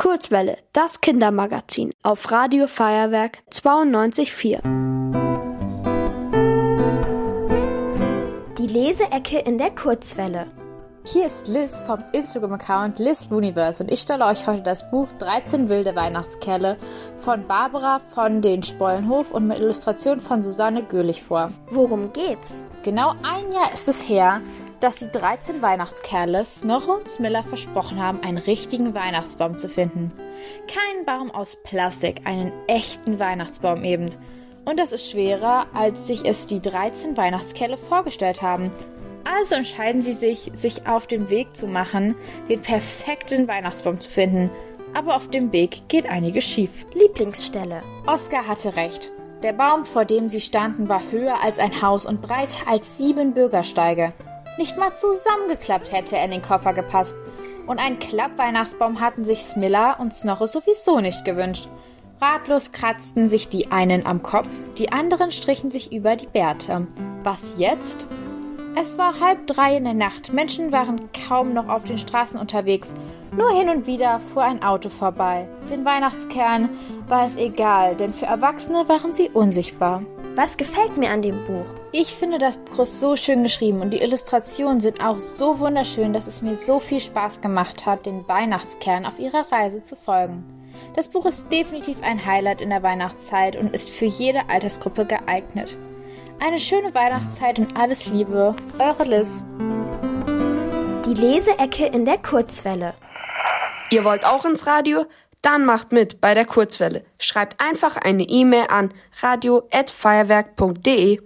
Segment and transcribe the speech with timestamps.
[0.00, 4.62] Kurzwelle, das Kindermagazin auf Radio Feuerwerk 92.4.
[8.56, 10.46] Die Leseecke in der Kurzwelle.
[11.02, 15.70] Hier ist Liz vom Instagram-Account Liz Universe und ich stelle euch heute das Buch 13
[15.70, 16.76] wilde Weihnachtskerle
[17.16, 21.52] von Barbara von den Spollenhof und mit Illustration von Susanne Göhlich vor.
[21.70, 22.64] Worum geht's?
[22.82, 24.42] Genau ein Jahr ist es her,
[24.80, 30.12] dass die 13 Weihnachtskerle Snorre und Smiller versprochen haben, einen richtigen Weihnachtsbaum zu finden.
[30.68, 34.10] Kein Baum aus Plastik, einen echten Weihnachtsbaum eben.
[34.66, 38.70] Und das ist schwerer, als sich es die 13 Weihnachtskerle vorgestellt haben.
[39.38, 42.16] Also entscheiden sie sich, sich auf den Weg zu machen,
[42.48, 44.50] den perfekten Weihnachtsbaum zu finden.
[44.92, 46.84] Aber auf dem Weg geht einiges schief.
[46.94, 47.82] Lieblingsstelle.
[48.06, 49.10] Oskar hatte recht.
[49.42, 53.32] Der Baum, vor dem sie standen, war höher als ein Haus und breiter als sieben
[53.32, 54.12] Bürgersteige.
[54.58, 57.14] Nicht mal zusammengeklappt hätte er in den Koffer gepasst.
[57.66, 61.68] Und einen Klappweihnachtsbaum hatten sich Smilla und Snorre sowieso nicht gewünscht.
[62.20, 66.86] Ratlos kratzten sich die einen am Kopf, die anderen strichen sich über die Bärte.
[67.22, 68.06] Was jetzt?
[68.76, 70.32] Es war halb drei in der Nacht.
[70.32, 72.94] Menschen waren kaum noch auf den Straßen unterwegs.
[73.36, 75.48] Nur hin und wieder fuhr ein Auto vorbei.
[75.68, 76.70] Den Weihnachtskernen
[77.08, 80.04] war es egal, denn für Erwachsene waren sie unsichtbar.
[80.36, 81.66] Was gefällt mir an dem Buch?
[81.92, 86.28] Ich finde das Buch so schön geschrieben und die Illustrationen sind auch so wunderschön, dass
[86.28, 90.44] es mir so viel Spaß gemacht hat, den Weihnachtskern auf ihrer Reise zu folgen.
[90.94, 95.76] Das Buch ist definitiv ein Highlight in der Weihnachtszeit und ist für jede Altersgruppe geeignet.
[96.42, 99.44] Eine schöne Weihnachtszeit und alles Liebe, eure Liz.
[101.04, 102.94] Die Leseecke in der Kurzwelle.
[103.90, 105.04] Ihr wollt auch ins Radio?
[105.42, 107.04] Dann macht mit bei der Kurzwelle.
[107.18, 108.88] Schreibt einfach eine E-Mail an
[109.20, 111.20] radio@feuerwerk.de.